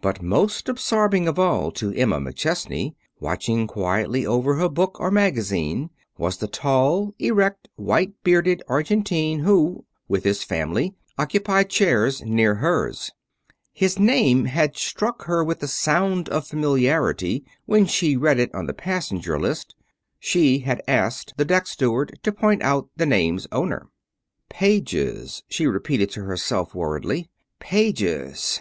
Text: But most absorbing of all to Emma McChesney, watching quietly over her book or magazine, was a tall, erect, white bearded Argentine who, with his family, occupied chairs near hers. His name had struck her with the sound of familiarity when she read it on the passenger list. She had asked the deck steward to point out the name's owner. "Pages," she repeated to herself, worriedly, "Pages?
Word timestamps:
But 0.00 0.22
most 0.22 0.68
absorbing 0.68 1.26
of 1.26 1.36
all 1.36 1.72
to 1.72 1.92
Emma 1.92 2.20
McChesney, 2.20 2.94
watching 3.18 3.66
quietly 3.66 4.24
over 4.24 4.54
her 4.54 4.68
book 4.68 5.00
or 5.00 5.10
magazine, 5.10 5.90
was 6.16 6.40
a 6.40 6.46
tall, 6.46 7.12
erect, 7.18 7.66
white 7.74 8.12
bearded 8.22 8.62
Argentine 8.68 9.40
who, 9.40 9.84
with 10.06 10.22
his 10.22 10.44
family, 10.44 10.94
occupied 11.18 11.70
chairs 11.70 12.22
near 12.22 12.54
hers. 12.54 13.10
His 13.72 13.98
name 13.98 14.44
had 14.44 14.76
struck 14.76 15.24
her 15.24 15.42
with 15.42 15.58
the 15.58 15.66
sound 15.66 16.28
of 16.28 16.46
familiarity 16.46 17.44
when 17.66 17.84
she 17.84 18.16
read 18.16 18.38
it 18.38 18.54
on 18.54 18.66
the 18.66 18.72
passenger 18.74 19.40
list. 19.40 19.74
She 20.20 20.60
had 20.60 20.80
asked 20.86 21.34
the 21.36 21.44
deck 21.44 21.66
steward 21.66 22.16
to 22.22 22.30
point 22.30 22.62
out 22.62 22.90
the 22.94 23.06
name's 23.06 23.48
owner. 23.50 23.88
"Pages," 24.48 25.42
she 25.48 25.66
repeated 25.66 26.10
to 26.12 26.22
herself, 26.22 26.76
worriedly, 26.76 27.28
"Pages? 27.58 28.60